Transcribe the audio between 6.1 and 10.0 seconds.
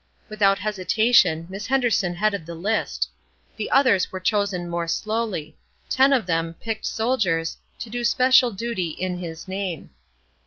of them, picked soldiers, to do special duty "in His name."